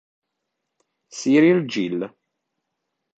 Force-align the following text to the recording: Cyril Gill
Cyril 1.17 1.61
Gill 1.69 2.01